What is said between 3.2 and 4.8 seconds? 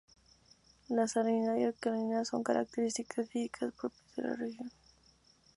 físicas propias de la región.